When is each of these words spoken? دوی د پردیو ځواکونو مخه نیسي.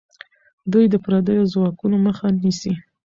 دوی 0.71 0.85
د 0.89 0.95
پردیو 1.05 1.49
ځواکونو 1.53 1.95
مخه 2.05 2.27
نیسي. 2.41 2.73